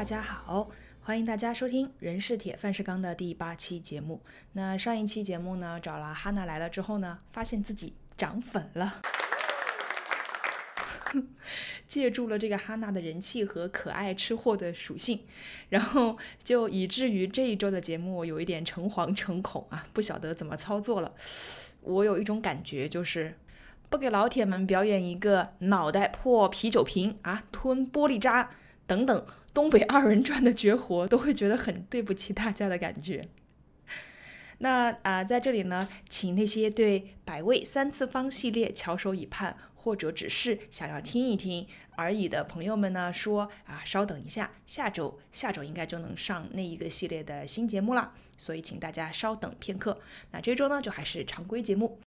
[0.00, 0.70] 大家好，
[1.02, 4.22] 欢迎大家收听《人是铁，饭是钢》的第八期节目。
[4.54, 9.02] 那上一期节目呢，找了哈娜来了之后呢，发现自己涨粉了，
[11.86, 15.20] 借助了这个哈娜的人气和可爱吃货的属性，
[15.68, 21.12] 然后就以至于这一周的节目有一点诚惶诚恐啊，不晓得怎么操作了。
[21.82, 23.36] 我有一种感觉，就是
[23.90, 28.48] 不给老铁们表演一个脑袋破啤酒瓶啊，吞玻璃渣
[28.86, 29.26] 等等。
[29.52, 33.24] 东北二人转的绝活都会觉得很对不起大家的感觉。
[34.58, 49.98] 那啊，在这里呢，请那些对《百味三次方》系列翘首以盼，或者只是想要听一听而已的朋友们呢，说啊，稍等一下，下周下周应该就能上那一个系列的新节目了，所以请大家稍等片刻。
[50.30, 51.98] 那这周呢，就还是常规节目。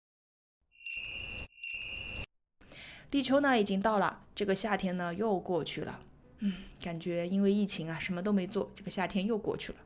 [3.10, 6.00] 立秋呢已经到了，这个夏天呢又过去了。
[6.44, 9.78] 嗯，感觉因为疫情啊，什么都没做，这个夏天又过去了。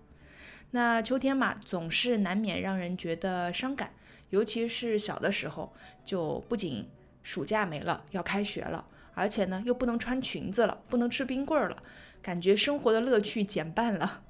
[0.70, 3.92] 那秋天嘛，总是难免让人觉得伤感，
[4.30, 5.70] 尤其是小的时候，
[6.02, 6.88] 就不仅
[7.22, 11.82] 暑假没了，要开学了，而且呢又不能穿裙子了，不能吃冰棍儿了，
[12.22, 14.22] 感觉生活的乐趣减半了。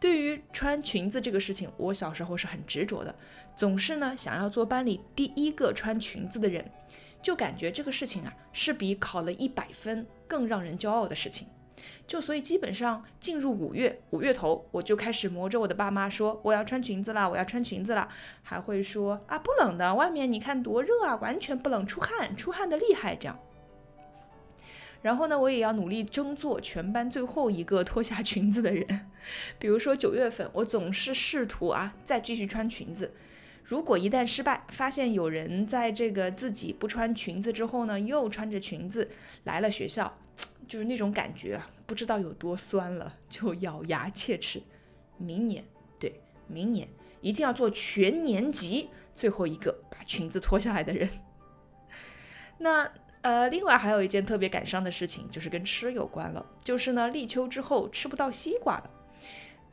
[0.00, 3.14] 对于穿裙子这个事情，我小时候是很执着的，
[3.56, 6.68] 总是呢想要做班里第一个穿裙子的人。
[7.22, 11.46] 就感觉这个事情啊，是比考了一百分更让人骄傲的事情。
[12.06, 18.08] 就所以基本上进入五月五月头，我就开始磨着我的爸妈说我要穿裙子啦，我要穿裙子啦，
[18.42, 23.38] 还会说啊不冷的，外面你看多热啊，完全不冷，出汗出汗的厉害这样。
[25.02, 29.10] 然后呢，我也要努力争做全班最后一个脱下裙子的人。
[29.60, 33.14] 比如说九月份，我总是试图啊再继续穿裙子。
[33.68, 39.10] 如果一旦失败，发现有人在这个自己不穿裙子之后呢，又穿着裙子
[39.44, 40.10] 来了学校，
[40.66, 44.62] 就是那种感觉啊，不知道有多酸了， 就咬牙切齿，
[45.18, 45.62] 明年，
[46.00, 46.88] 对，明年
[47.20, 51.06] 一定要做全年级最后一个把裙子脱下来的人。
[52.56, 52.90] 那
[53.20, 58.90] 呃，另外还有一件特别感伤的事情，就是跟吃有关了，就是呢，立秋之后吃不到西瓜了。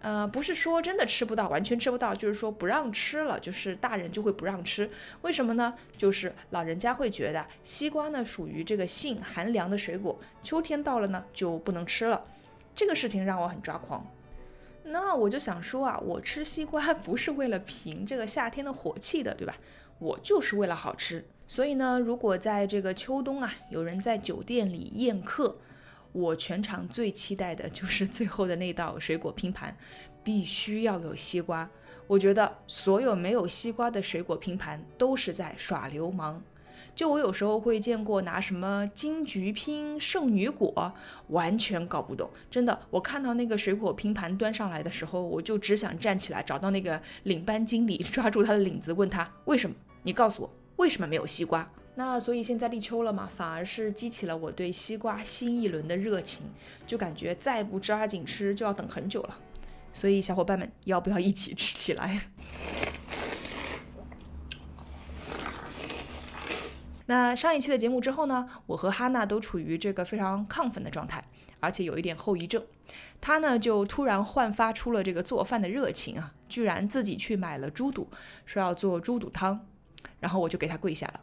[0.06, 4.88] 呃，不是说真的吃不到，完全吃不到，就是说不让吃了，就是大人就会不让吃。
[5.24, 5.74] 为什么呢？
[5.98, 12.24] 就是老人家会觉得西瓜呢属于这个性寒凉的水果，秋天到了呢就不能吃了。
[12.76, 14.06] 这个事情让我很抓狂。
[14.84, 19.56] 那我就想说啊，我吃西瓜 不是为了平这个夏天的火气的，对吧？
[19.98, 21.26] 我就是为了好吃。
[21.48, 25.58] 所以呢，如果在这个秋冬啊，有人在酒店里宴客。
[26.16, 29.76] 我全场最期待的就是最后的那道水果拼盘，
[30.24, 31.70] 必须要有西瓜。
[32.08, 36.42] 我觉得所有没有西瓜的水果拼盘都是在耍流氓。
[36.96, 40.94] 就我有时候会见过拿什么金桔拼圣女果，
[41.28, 42.30] 完全搞不懂。
[42.50, 49.76] 真的，我看到那个水果拼盘端上来的时候，我就只想站起来找到那个领班经理，抓住他的领子，问他为什么？
[50.04, 51.70] 你告诉我为什么没有西瓜？
[51.98, 56.46] 那所以现在立秋了嘛，反而是激起了我对西瓜新一轮的热情，
[56.86, 59.38] 就感觉再不抓紧吃就要等很久了。
[59.94, 62.20] 所以小伙伴们要不要一起吃起来？
[67.08, 71.24] 那上一期的节目之后呢，我和哈娜都处于这个非常亢奋的状态，
[71.62, 72.62] 而且有一点后遗症。
[73.22, 78.10] 他呢就突然焕发出了这个做饭的热情啊，居然自己去买了猪肚，
[78.46, 79.66] 说要做猪肚汤，
[80.20, 81.22] 然后我就给他跪下了。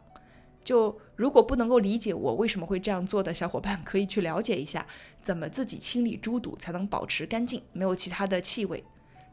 [0.63, 4.85] 就如果不能够理解我为什么会这样做的小伙伴，可以去了解一下
[5.21, 8.83] 怎么自己清理猪肚才能保持干净，没有其他的气味。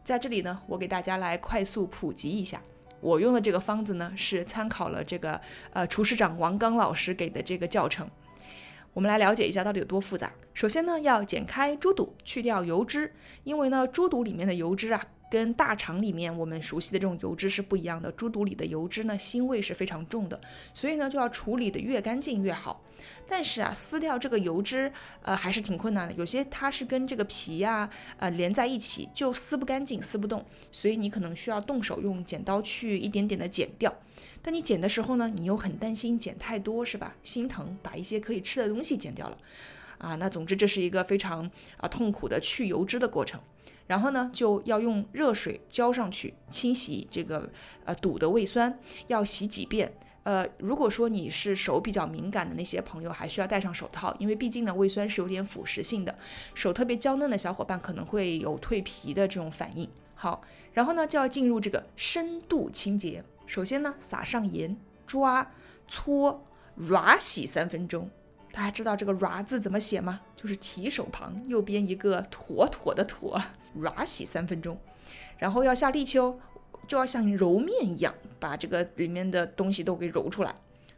[0.02, 2.60] 在这里呢，我给大家来快速普及一下，
[3.00, 5.40] 我用的这个方子呢是参考了这个
[5.72, 8.08] 呃厨师长王刚老师给的这个教程。
[8.92, 10.32] 我们来了解一下到底有多复杂。
[10.52, 13.12] 首先呢，要剪开猪肚，去掉油脂，
[13.44, 15.06] 因为呢猪肚里面的油脂啊。
[15.30, 20.38] 跟大肠里面我们熟悉的这种油脂是不一样的，猪肚里的油脂呢腥味是非常重的，
[20.74, 22.82] 所以呢就要处理的越干净越好。
[23.28, 27.88] 但是啊，撕掉这个油脂，呃还是挺困难的，有些它是跟这个皮呀，
[28.18, 33.94] 呃连在一起就撕不干净，撕不动，所以你可能需要动手用剪刀去一点点的剪掉。
[34.42, 37.14] 但你剪的时候呢，你又很担心剪太多是吧？
[37.22, 39.38] 心疼把一些可以吃的东西剪掉了，
[39.98, 43.40] 啊，那总之这是一个非常啊痛苦的去油脂的过程。
[43.90, 47.50] 然后呢，就要用热水浇上去清洗这个
[47.84, 48.78] 呃堵的胃酸，
[49.08, 49.92] 要洗几遍。
[50.22, 56.16] 呃，如果说你是手比较敏感的那些朋友，还需要戴上手套，因为毕竟呢胃酸是有点腐蚀性的，
[56.54, 59.90] 手特别娇嫩的小伙伴可能会有蜕皮的这种反应。
[60.14, 60.40] 好，
[60.72, 63.24] 然后呢就要进入这个深度清洁。
[63.44, 65.50] 首先呢撒上盐，抓
[65.88, 66.44] 搓，
[66.76, 68.08] 软洗三分钟。
[68.52, 70.20] 大家知道这个 “ra” 字怎么写吗？
[70.36, 73.40] 就是提手旁，右边一个妥妥的“妥
[73.78, 74.78] ”，ra 洗三分钟，
[75.38, 76.36] 然后要下力气哦，
[76.88, 80.54] 就要像揉面一样，把这个里面的东西都给揉出来。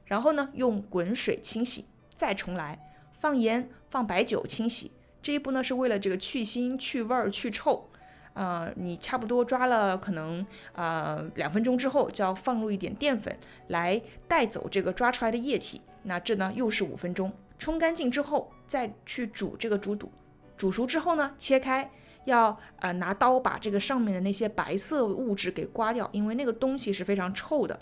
[0.06, 1.84] 然后呢，用滚水清洗，
[2.16, 2.78] 再重来，
[3.18, 4.92] 放盐、放白酒清洗。
[5.22, 7.88] 这一步呢，是为了这个去腥、去味儿、去臭。
[8.34, 13.36] 呃，你差不多抓了可能呃两分钟之后，就要放入一点淀粉
[13.68, 15.82] 来带走这个抓出来的液体。
[16.02, 20.10] 那这呢又是五分钟，冲干净之后再去煮这个猪肚。
[20.56, 21.90] 煮熟之后呢，切开，
[22.24, 27.78] 要呃拿刀把这个上面的那些白色物质给刮掉，因为那个东西是非常臭的。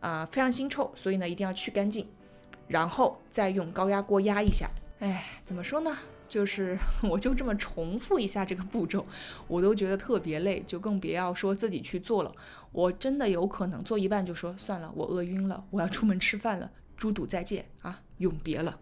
[0.00, 2.06] 啊，非常腥臭，所以呢一定要去干净，
[2.68, 4.68] 然后再用高压锅压一下。
[5.00, 5.96] 哎，怎么说呢？
[6.28, 9.04] 就是我就这么重复一下这个步骤，
[9.48, 12.32] 我都觉得特别累，就更别要说自己去做了。
[12.72, 18.78] 我真的有可能做一半就说算了，我饿晕了，我要出门吃饭了，猪肚再见啊，永别了。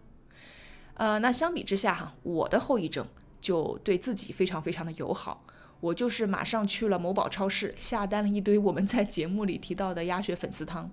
[0.95, 3.05] 呃，那相比之下哈，我的后遗症
[3.41, 5.45] 就对自己非常非常的友好。
[5.81, 10.89] 我就是马上去了某宝超市，下单了一堆我们在节目里提到的鸭血粉丝汤，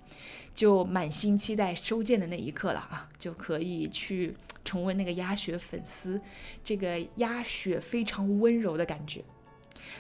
[0.55, 6.21] 就满心期待收件的那一刻了啊，就可以去重温那个鸭血粉丝，
[6.65, 9.25] 这个鸭血非常温柔的感觉。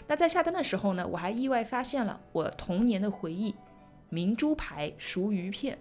[0.08, 3.54] 那在下单的时候呢，我还意外发现了我童年的回忆——
[4.10, 5.78] 明珠牌熟鱼片。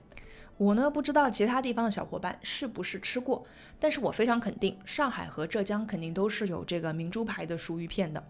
[0.62, 3.44] 我呢不知道其他地方的小伙伴是不是吃过，
[3.80, 8.24] 但是我非常肯定，上海和浙江肯定都是有这个明珠牌的熟鱼片的。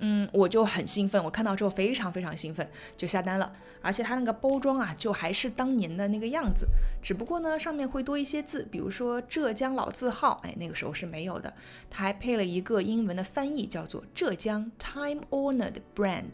[0.00, 3.52] 嗯，我就很兴奋，我看到之后非常非常兴奋，就下单了。
[3.80, 6.66] 而且它那个包装啊，就还是当年的那个样子，
[7.00, 11.54] 只不过呢上面会多一些字，比如说浙江老字号，哎，那个时候是没有的。
[11.88, 16.32] 它还配了一个英文的翻译，叫做浙江 Time Honored Brand。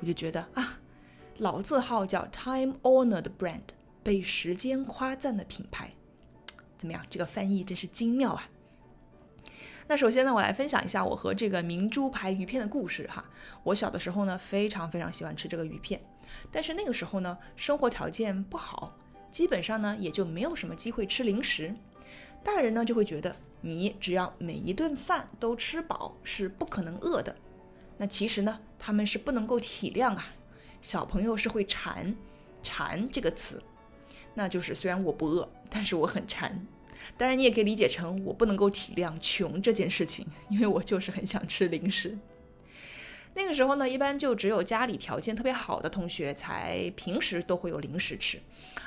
[0.00, 0.80] 我就觉得啊，
[1.38, 3.60] 老字号叫 Time Honored Brand。
[4.02, 5.90] 被时间夸赞的品牌，
[6.76, 7.04] 怎么样？
[7.08, 8.48] 这个翻译真是精妙啊！
[9.88, 13.24] 那首先呢，我来分享一下我和这个明珠牌鱼片的故事哈。
[13.64, 16.00] 我小的时候呢，非常非常喜欢吃这个鱼片，
[16.50, 18.96] 但是那个时候呢，生活条件不好，
[19.30, 21.74] 基本上呢，也就没有什么机会吃零食。
[22.44, 27.34] 大人呢，就会觉得你只要每一顿饭都吃饱，是不可能饿的。
[27.98, 30.26] 那其实呢，他们是不能够体谅啊，
[30.80, 32.14] 小朋友是会馋，
[32.62, 33.62] 馋这个词。
[34.34, 36.66] 那就是虽然我不饿，但是我很馋。
[37.16, 42.16] 当然，你也可以理解成我不能够体谅穷这件事情，因为我就是很想吃零食。
[43.34, 48.38] 那个时候呢，一般就只有家里条件特别好的同学才平时都会有零食吃，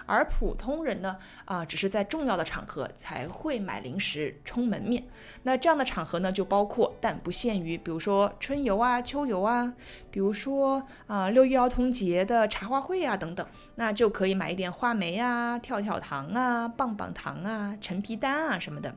[0.06, 5.04] 而普通人呢，啊，只是在重要的场合才会买零食充门面。
[5.42, 9.74] 那这样的场合呢，就包括但不限于，比如说春游啊、秋游啊，
[10.12, 13.46] 比如说啊六一儿童节的茶话会啊等等，
[13.76, 18.96] 那就可以买一点话梅啊、跳跳糖啊、棒棒糖啊、陈皮丹啊什么的。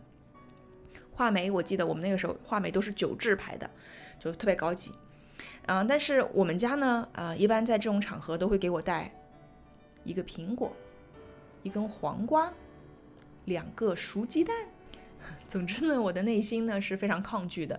[1.12, 3.68] 话梅，我记得我们那个时候话梅都是九制牌的，
[4.20, 4.92] 就特别高级。
[5.66, 9.12] 嗯，但是我们家呢，呃，一般在这种场合都会给我带
[10.04, 10.72] 一个苹果，
[11.62, 12.52] 一根黄瓜，
[13.44, 14.54] 两个熟鸡蛋。
[15.48, 17.78] 总之呢，我的内心呢是非常抗拒的。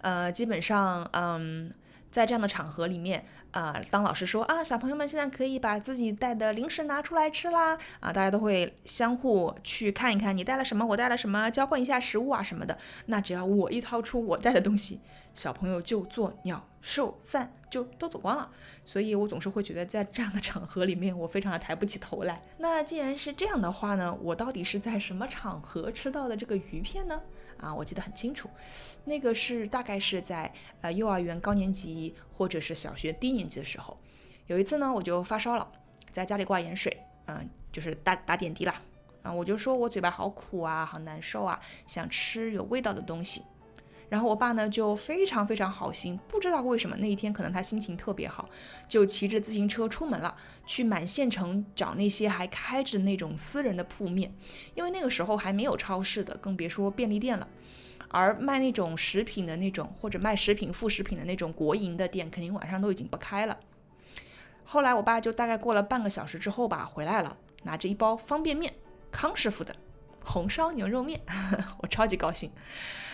[0.00, 1.72] 呃，基本上，嗯，
[2.10, 12.76] 在这样的场合里面，啊，当老师说啊，小朋友们现在可以把自己带的零食拿出来吃啦，啊，大家都会相互去看一看你带了什么，我带了什么，交换一下食物啊什么的。
[13.06, 15.00] 那只要我一掏出我带的东西，
[15.34, 16.66] 小朋友就做鸟。
[16.82, 18.50] 兽散就都走光了，
[18.86, 22.42] 所以我总是会觉得在这样的场合里面，我非常的抬不起头来。
[22.56, 27.20] 那既然是这样的话呢，我到底是在什么场合吃到的这个鱼片呢？
[27.60, 28.48] 啊，我记得很清楚，
[29.04, 33.96] 那个是大概是在呃幼儿园高年级或者是小学低年级的时候，
[34.46, 35.70] 有一次呢，我就发烧了，
[36.10, 38.74] 在家里挂盐水，嗯，就是打打点滴啦，
[39.22, 43.42] 啊，我就说我嘴巴好苦啊，好难受啊，想吃有味道的东西。
[44.10, 48.46] 然后我爸呢就非常非常好心，不知道为什么那一天可能他心情特别好，
[48.86, 50.36] 就骑着自行车出门了，
[50.66, 54.34] 去满县城找那些还开着那种私人的铺面，
[54.74, 57.48] 因为那个时候还没有超市的，更别说便利店了。
[58.08, 63.56] 而卖那种食品的那种或者卖食品副食品的那种国营的店，肯定晚上都已经不开了。
[64.64, 68.74] 后来我爸就大概过了半个小时之后吧回来了，拿着一包方便面，
[69.12, 69.76] 康师傅的。
[70.24, 71.20] 红烧牛肉面，
[71.82, 72.50] 我超级高兴。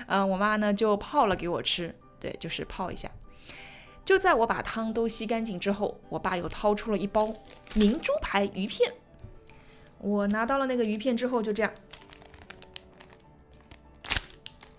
[0.06, 3.10] 嗯，我妈呢就泡了给我吃，对，就是泡一下。
[4.04, 7.34] 就在我把汤都吸干净之后，我爸又掏出了一包
[7.74, 8.92] 明珠牌鱼片。
[9.98, 11.72] 我拿到了那个鱼片之后，就这样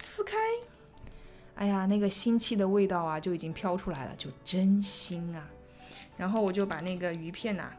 [0.02, 0.38] 撕开，
[1.56, 5.50] 哎呀，那个腥气的味道啊就已经飘出来了，就真腥啊。
[6.16, 7.72] 然后我就把那个鱼片呐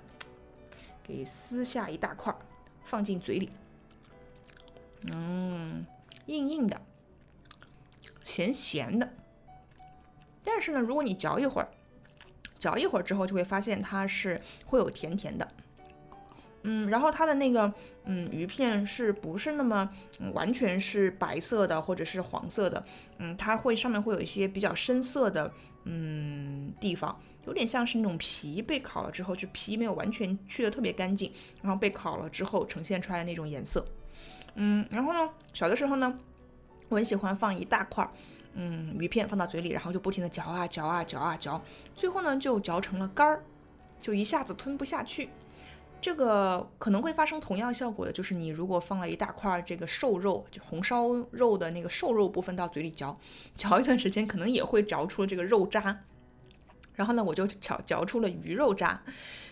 [1.02, 2.34] 给撕下一大块，
[2.84, 3.48] 放进嘴里。
[5.12, 5.86] 嗯，
[6.26, 6.80] 硬硬的，
[8.24, 9.08] 咸咸的。
[10.44, 11.68] 但是呢，如果你嚼一会儿，
[12.58, 15.46] 嚼一会儿之后，就会发现它是会有甜甜的。
[16.62, 17.72] 嗯，然后它的那个
[18.04, 19.88] 嗯鱼片是不是那么
[20.32, 22.84] 完全是白色的或者是黄色的？
[23.18, 25.52] 嗯，它会上面会有一些比较深色的
[25.84, 33.86] 嗯地方，有点像是那种皮被烤了之后，就皮没有完全去的特别干净，然后被烤了之后呈现出来的那种颜色。
[34.60, 36.18] 嗯，然后呢，小的时候呢，
[36.88, 38.08] 我很喜欢放一大块
[38.54, 41.62] 嗯鱼片放到嘴里，然后就不停的嚼啊嚼啊嚼啊嚼，
[41.94, 43.44] 最后呢就嚼成了干儿，
[44.00, 45.30] 就一下子吞不下去。
[46.00, 53.16] 这个可能会发生同样效果的，就是你如果放了一大块这个瘦肉，就红烧肉的那个瘦肉部分到嘴里嚼，
[53.56, 56.00] 嚼一段时间，可能也会嚼出这个肉渣。
[56.94, 59.00] 然后呢，我就嚼嚼出了鱼肉渣，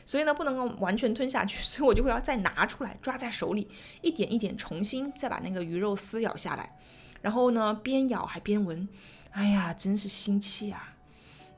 [0.07, 3.69] 所以呢，不能够完全吞下去， 所以我就会要再拿出来，抓在手里，
[4.01, 6.75] 一点一点重新再把那个鱼肉撕咬下来。
[7.21, 8.89] 然后呢，边咬还边闻，
[9.33, 10.95] 哎呀，真是腥气啊！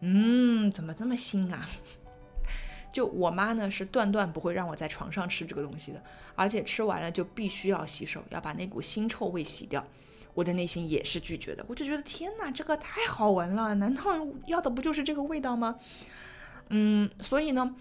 [0.01, 1.69] 嗯，怎么这么腥啊？
[2.91, 6.03] 就我妈呢是断断不会让我在床上吃这个东西的，
[6.35, 9.85] 而且吃完了就必须要洗手，要把那股腥臭味洗掉。
[10.35, 14.03] 我的内心也是拒绝的，我就觉得天哪，这个太好闻了，难道
[14.47, 15.77] 要的不就是这个味道吗？
[16.69, 17.75] 嗯，所以呢，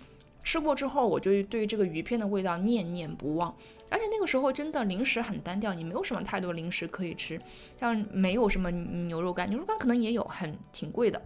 [0.47, 3.53] 吃过之后我就对这个鱼片的味道念念不忘。
[3.89, 7.37] 而且那个时候真的零食很单调，你没有什么太多零食可以吃，
[7.77, 11.21] 像没有什么牛肉干，牛肉干可能也有，很挺贵的，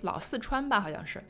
[0.00, 1.22] 老四川吧好像是。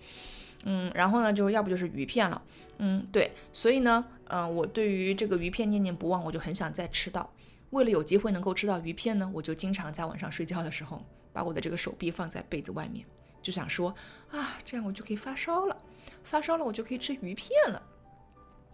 [0.65, 2.41] 嗯，然后呢，就要不就是鱼片了。
[2.79, 7.29] 嗯，对，所以呢，嗯，我对于这个鱼片念念不忘，我就很想再吃到。
[7.71, 13.05] 为了有机会能够吃到鱼片呢，我就经常在晚上睡觉的时候，把我的这个手臂放在被子外面，
[13.43, 13.93] 就想说
[14.31, 15.77] 啊，这样我就可以发烧了，
[16.23, 17.83] 发烧了我就可以吃鱼片了。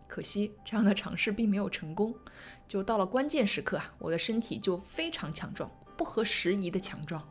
[0.07, 2.15] 可惜这样的尝试并没有成功，
[2.69, 7.27] 就到了关键时刻啊，我的身体就非常强壮，不合时宜的强壮。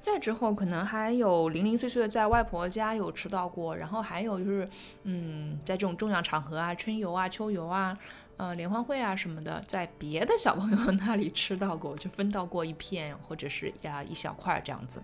[0.00, 4.68] 再之后，可能还有零零碎碎的在外婆家有吃到过，然后还有就是，
[5.02, 7.96] 嗯，在这种重要场合啊，春游啊、秋游啊，
[8.38, 15.02] 呃，联欢会啊什么的，在别的小朋友那里吃到过，就分到过一片或者是呀一小块这样子。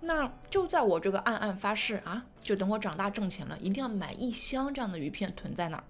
[0.00, 5.84] 那就在我这个暗暗发誓啊，就等我长大挣钱了，一定要买一箱这样的鱼片囤在那儿，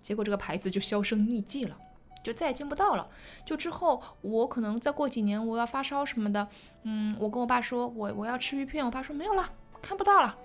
[0.00, 1.76] 结果这个牌子就销声匿迹了。
[2.22, 3.08] 就再也见不到了。
[3.44, 6.46] 就之后，我可能再过几年，我要发烧什么的，
[6.84, 9.48] 嗯，我跟我爸说，我我要吃鱼片，我爸说没有了，
[9.82, 10.38] 看不到了。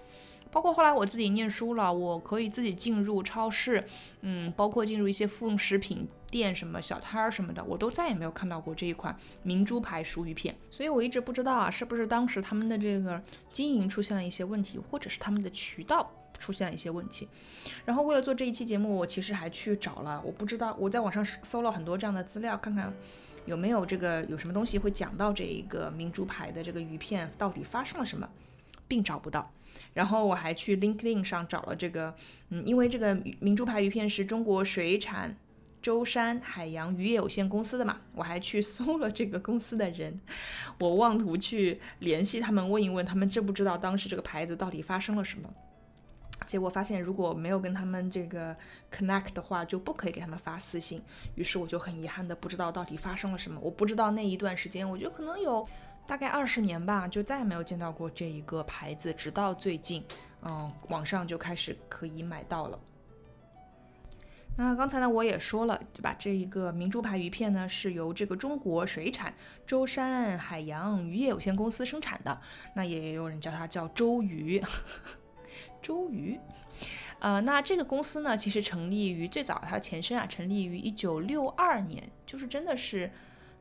[0.49, 3.87] 包括后来我自己念书了，我可以自己进入超市，
[4.21, 10.55] 嗯，包括进入一些副食品店、什么小摊儿什么的，我都再也没有看到过这一款明珠牌熟鱼片。
[10.69, 16.11] 所以我一直不知道啊，是不是当时他们的这个经营出现了一些问题，或者是他们的渠道。
[16.39, 17.27] 出现了一些问题，
[17.83, 22.93] 然后为了做这一期节目，我其实还去找了，我不知道我在网上搜了很多这样的资料，看看
[23.47, 28.29] 有没有这个有什么东西会讲到这一个明珠牌的这个鱼片到底发生了什么，
[28.87, 29.51] 并找不到。
[29.95, 32.13] 然后我还去 LinkedIn 上找了这个，
[32.49, 35.35] 嗯，因为这个明珠牌鱼片是中国水产
[35.87, 40.19] 舟山海洋渔业有限公司的嘛，我还去搜了这个公司的人，
[40.81, 45.49] 我妄图去联系他们，问一问他们知不知道当时这个牌子到底发生了什么。
[46.45, 48.53] 结果发现，如果没有跟他们这个
[48.93, 51.01] connect 的话，就不可以给他们发私信。
[51.35, 53.57] 于是我就很遗憾的不知道到底发生了什么。
[53.63, 55.65] 我不知道那一段时间，我觉得可能有
[56.05, 59.13] 大概二十年吧，就再也没有见到过这一个牌子。
[59.13, 60.03] 直到最近，
[60.41, 62.77] 嗯，网上就开始可以买到了。
[64.59, 66.15] 那刚才呢，我也说了，对吧？
[66.17, 69.31] 这一个明珠牌鱼片呢，是由这个中国水产
[69.67, 72.41] 舟山海洋渔业有限公司生产的。
[72.73, 74.61] 那也有人叫它叫周鱼。
[75.79, 76.39] 周鱼，
[77.19, 83.09] 呃，那这个公司呢，其实成立于最早，它前身啊，成立于一九六二年，就是真的是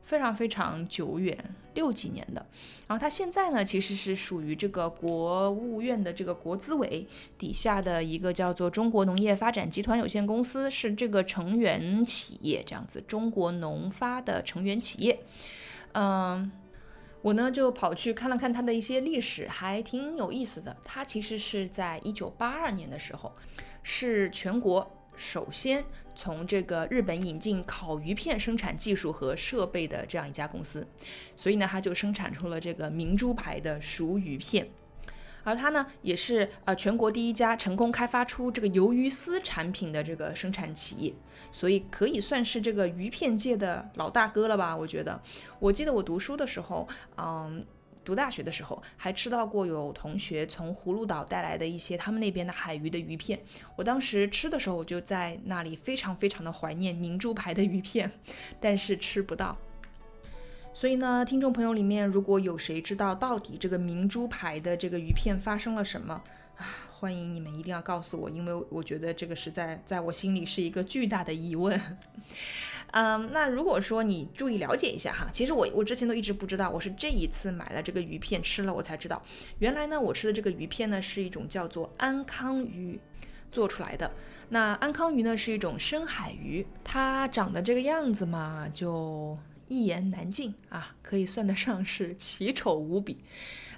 [0.07, 1.37] 非常非常久远，
[1.75, 2.43] 六几年的。
[2.87, 7.05] 然后它现在呢，其实是属于这个国务院的这个国资委
[7.37, 15.19] 底下的一个叫做中国农业发展集团有限公司，是这个成员企业，这样子，中国农发的成员企业，
[15.91, 16.51] 嗯。
[17.23, 20.73] 我呢就跑去看了看它的一些历史，还挺有意思的。
[20.85, 23.33] 它其实是在一九八二年的时候，
[23.83, 25.83] 是全国首先
[26.15, 30.87] 从这个日本引进烤鱼片生产技术和设备的这样一家公司，
[31.35, 34.69] 所以呢，它就生产出了这个明珠牌的熟鱼片。
[35.43, 41.13] 而它呢，也是呃全国第一家成功开发出这个鱿鱼丝产品的这个生产企业。
[41.49, 44.75] 所以可以算是这个鱼片界的老大哥了吧？
[44.75, 45.21] 我觉得，
[45.59, 46.85] 我记得我读书的时候，
[47.17, 47.63] 嗯，
[48.07, 53.37] 读大学的时候，还吃到过有同学从葫芦岛带来的一些他们那边的海鱼的鱼片。
[53.75, 58.09] 我当时吃的时候，我就在那里非常非常的怀念明珠牌的鱼片，
[58.61, 59.57] 但是吃不到。
[60.73, 66.23] 所以呢，听众朋友里面如果有谁知道到底这个明珠牌的这个鱼片发生了什么
[66.55, 71.77] 啊，欢迎你们一定要告诉我，因为我觉得这个实在在我心里是一个巨大的疑问。
[72.91, 79.21] 嗯，那如果说你注意了解一下哈，其实我我之前都一直不知道，我是这一次买了这个鱼片吃了，我才知道，
[79.59, 82.99] 原来呢我吃的这个鱼片呢是一种叫做安康鱼
[83.51, 84.11] 做出来的。
[84.49, 93.17] 那安康鱼呢是一种深海鱼，它长得这个样子嘛，就一言难尽啊，可以算得上是奇丑无比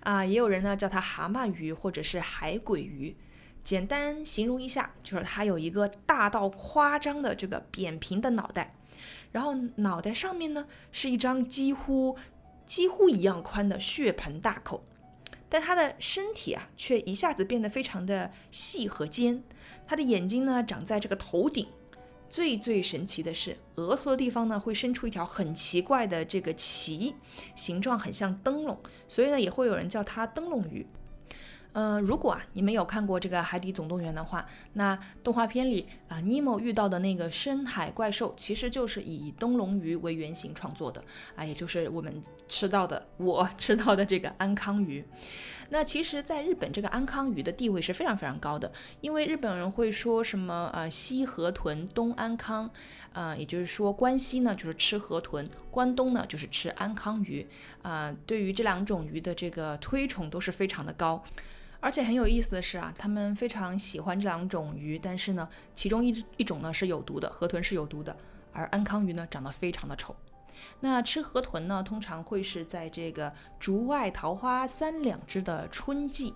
[0.01, 0.23] 啊。
[0.23, 3.15] 也有人呢叫它蛤蟆鱼或者是海鬼鱼。
[3.63, 8.75] 简单形容一下，就是它有一个大到夸张的这个扁平的脑袋。
[9.32, 12.18] 然后脑袋上面呢是一张几乎
[12.65, 14.84] 几乎一样宽的血盆大口，
[15.48, 19.44] 但它的身体啊却一下子变得非常的细和尖。
[19.88, 21.68] 它的眼睛呢长在这个头顶，
[22.29, 27.13] 最最神奇的是额头的地方呢会伸出一条很奇怪的这个鳍，
[27.56, 28.77] 形状很像灯笼，
[29.08, 30.86] 所以呢也会有人叫它灯笼鱼。
[31.73, 41.03] 嗯，如果啊你们有看过这个《海底总动员》的话，那动画片里啊尼莫遇到的那个深海怪兽，其实就是以灯笼鱼为原型创作的
[41.35, 45.05] 啊，也就是我们吃到的，我 吃到的这个安康鱼。
[45.69, 48.71] 那其实，在日本这个安康鱼的地位是非常非常高的，
[49.01, 52.67] 因为日本人会说什么呃西河豚，东安康，
[53.13, 57.47] 啊，也就是说关西呢就是吃河豚，关东呢就是吃安康鱼，
[57.83, 61.23] 啊，对于这两种鱼的这个推崇都是非常的高。
[61.81, 68.15] 而且很有意思的是啊，他们非常喜欢这两种鱼，但是呢，其中一一种呢是有毒的，河豚是有毒的，
[68.51, 70.15] 而安康鱼呢长得非常的丑。
[70.81, 76.33] 那吃河豚呢，通常会是在这个竹外桃花三两枝的春季，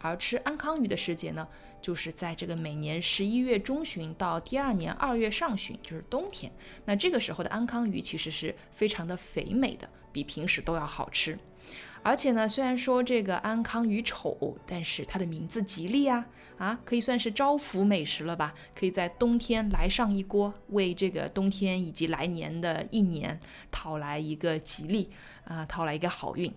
[0.00, 1.46] 而吃安康鱼的时节呢，
[1.82, 6.50] 就是在这个每年十一月中旬到第二年二月上旬，就是冬天。
[6.86, 11.38] 那这个时候的安康鱼其实是非常的肥美的，比平时都要好吃。
[12.06, 16.24] 而且呢，虽然说这个安康鱼丑，但是它的名字吉利啊
[16.56, 18.54] 啊，可以算是招福美食了吧？
[18.76, 23.40] 可以在冬天来上一锅，为这个冬天以及来年的一年
[23.72, 25.10] 讨来一个吉利
[25.46, 26.54] 啊，讨来一个好运。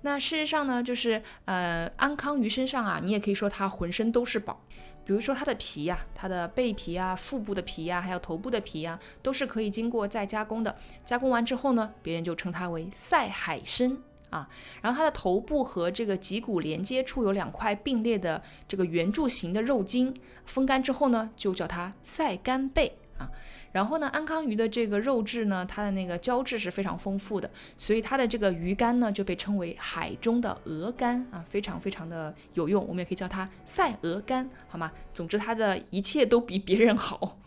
[0.00, 4.64] 那事实上呢，就是呃，安康鱼身上啊，你也可以说它浑身都是宝。
[5.04, 10.74] 比如说它的皮呀，它的背皮啊、腹部的皮呀，还有头部的皮呀，都是可以经过再加工的。
[11.04, 13.98] 加工完之后呢，别人就称它为赛海参。
[14.30, 14.48] 啊，
[14.80, 20.14] 然后它的头部和这个脊骨连接处有两块并列的这个圆柱形的肉筋，
[20.46, 23.30] 风干之后呢，就叫它赛干贝啊。
[23.72, 34.90] 然后呢，安康鱼的这个肉质呢，它的那个胶质是非常丰富的，所以它的这个鱼肝呢就被称为海中的鹅肝啊，非常非常的有用，我们也可以叫它赛鹅肝，好吗？
[35.14, 37.38] 总之，它的一切都比别人好。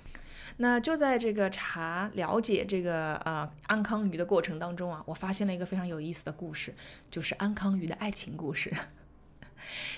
[0.57, 6.73] 那就在这个查了解这个呃安康鱼的过程当中啊，我发现了一个非常有意思的故事，
[7.09, 8.73] 就是安康鱼的爱情故事。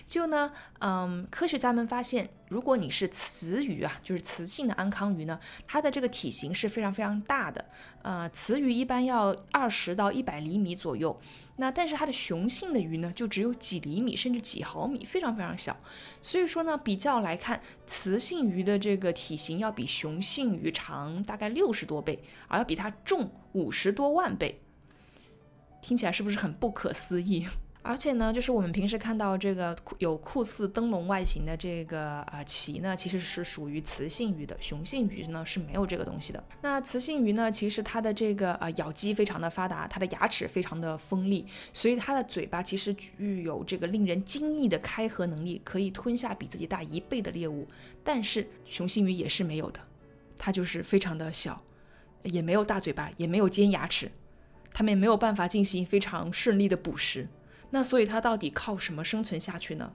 [0.08, 7.66] 就呢，嗯，科学家们发现，如果你是雌鱼啊，就是雌性的安康鱼呢，它的这个体型是非常非常大的。
[8.02, 11.20] 呃，雌鱼一般要二十到一百厘米左右。
[11.58, 15.78] 那但是它的雄性的鱼呢，就只有几厘米甚至几毫米，非常非常小。
[16.22, 24.62] 所以说呢，比较来看，雌性鱼的这个体型要比雄性鱼长大概六十多倍，而要比它重五十多万倍。
[25.82, 27.48] 听起来是不是很不可思议？
[27.88, 36.44] 而且呢，就是我们平时看到这个有酷似灯笼外形的这个啊鳍呢，其实是属于雌性鱼的，雄性鱼呢是没有这个东西的。
[36.62, 47.68] 那雌性鱼呢，其实它的这个呃咬肌非常的发达，它的牙齿非常的锋利，所以它的嘴巴其实具有这个令人惊异的开合能力，可以吞下比自己大一倍的猎物。
[48.04, 49.80] 但是雄性鱼也是没有的，
[50.40, 51.62] 它就是非常的小，
[52.24, 54.12] 也没有大嘴巴，也没有尖牙齿，
[54.74, 57.28] 它们也没有办法进行非常顺利的捕食。
[57.76, 59.92] 那所以它到底靠什么生存下去呢？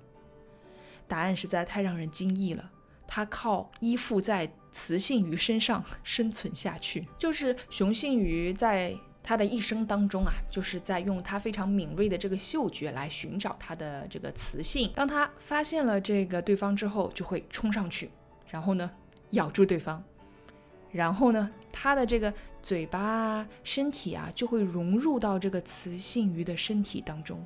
[1.08, 2.70] 答案实在太让人惊异了，
[3.06, 7.08] 它靠依附在雌性鱼身上生存下去。
[7.18, 14.92] 就是雄性鱼在它的一生当中啊，就是在用它非常敏锐的这个嗅觉来寻找它的这个雌性。
[14.94, 18.10] 当它发现了这个对方之后，就会冲上去，
[18.50, 18.90] 然后呢
[19.30, 20.04] 咬住对方，
[20.90, 22.30] 然后呢它的这个
[22.62, 27.42] 嘴巴、身体啊就会融入到这个雌性鱼的身体当中。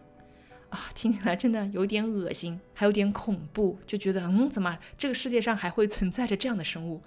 [0.75, 7.01] 啊，听起来真的有点恶心，还有点恐怖，就觉得嗯，怎么这个世界上还会存在着这样的生物？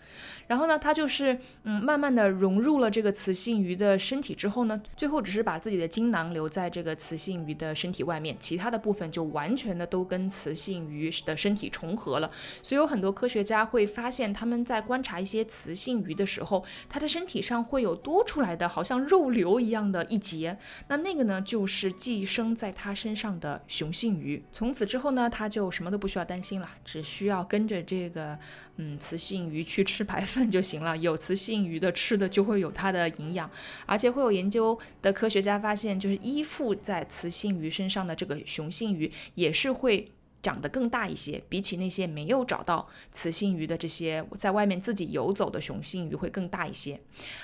[0.48, 12.32] 然后呢，它就是嗯，慢慢的融入了这个雌性鱼的身体之后呢，最后只是把自己的精囊留在这个雌性鱼的身体外面，其他的部分就完全的都跟雌性鱼的身体重合了。
[12.64, 23.57] 所以有很多科学家会发现，他们在观察一些雌性鱼的时候，它的身体上会有多出来的，好像肉瘤一样的一节，那那个呢，就是寄生在它身上的。
[23.68, 28.38] 雄性鱼从此之后呢，它就什么都不需要担心了，只需要跟着这个
[28.78, 30.98] 嗯雌性鱼去吃白饭就行了。
[30.98, 33.50] 有雌性鱼的吃的就会有它的营养，
[33.86, 46.98] 而且会有研究的科学家发现，就是依附在雌性鱼身上的这个雄性鱼也是会长得更大一些，比起那些没有找到雌性鱼的这些在外面自己游走的雄性鱼会更大一些。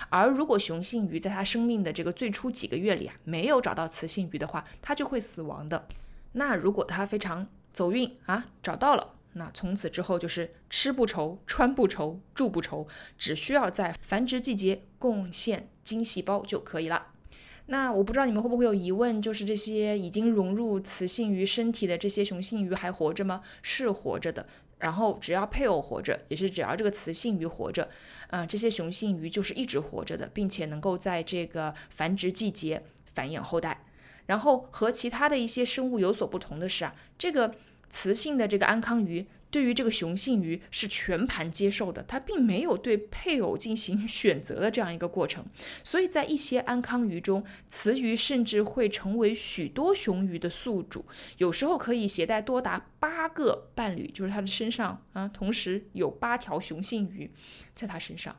[0.09, 5.87] 而如果雄性鱼在它生命的这个最初几个月里啊，没有找到雌性鱼的话，它就会死亡的。
[6.33, 17.07] 那如果它非常走运啊，找到了，那从此之后就是吃不愁、穿不愁、住不愁，只需要在繁殖季节贡献精细胞就可以了。
[17.67, 23.41] 那我不知道你们会不会有疑问，就是这些已经融入雌性鱼身体的这些雄性鱼还活着吗？
[23.61, 24.45] 是活着的。
[24.79, 27.89] 然后只要配偶活着，也是只要这个雌性鱼活着，
[28.27, 33.85] 啊，这些雄性鱼就是一直活着的，并且能够在这个繁殖季节繁衍后代。
[34.25, 37.55] 然后和其他的一些生物有所不同的是啊，这个
[37.89, 45.45] 雌性的这个安康鱼对于这个雄性鱼是全盘接受的，它并没有对配偶进行选择的这样一个过程。
[45.83, 51.05] 所以在一些安康鱼中，雌鱼甚至会成为许多雄鱼的宿主，
[51.37, 57.29] 有时候可以携带多达八个伴侣，就是它的身上啊，同时有八条雄性鱼
[57.75, 58.35] 在它身上。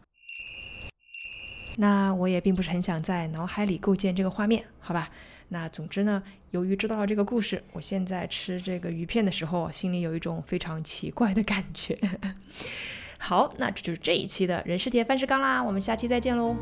[1.77, 5.11] 那我也并不是很想在脑海里构建这个画面，好吧？
[5.49, 11.99] 那总之呢，由于知道了这个故事，我现在吃这个鱼片的时候，心里有一种非常奇怪的感觉。
[13.19, 16.57] 好，那这就是这一期的人是铁饭是钢啦，我们下期再见喽。